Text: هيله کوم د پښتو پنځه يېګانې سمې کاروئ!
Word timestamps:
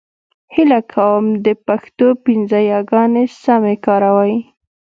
هيله 0.53 0.79
کوم 0.93 1.23
د 1.45 1.47
پښتو 1.67 2.07
پنځه 2.25 2.59
يېګانې 2.69 3.25
سمې 3.43 3.75
کاروئ! 3.85 4.35